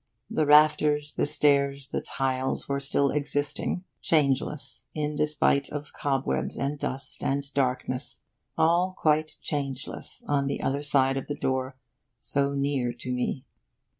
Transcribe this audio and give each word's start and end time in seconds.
The 0.31 0.47
rafters, 0.47 1.11
the 1.13 1.27
stairs, 1.27 1.89
the 1.89 2.01
tiles, 2.01 2.67
were 2.67 2.79
still 2.79 3.11
existing, 3.11 3.83
changeless 4.01 4.87
in 4.95 5.15
despite 5.15 5.69
of 5.71 5.93
cobwebs 5.93 6.57
and 6.57 6.79
dust 6.79 7.23
and 7.23 7.53
darkness, 7.53 8.21
all 8.57 8.95
quite 8.97 9.37
changeless 9.43 10.25
on 10.27 10.47
the 10.47 10.59
other 10.59 10.81
side 10.81 11.17
of 11.17 11.27
the 11.27 11.35
door, 11.35 11.75
so 12.19 12.55
near 12.55 12.93
to 12.93 13.11
me. 13.11 13.45